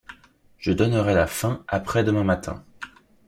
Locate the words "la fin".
1.13-1.63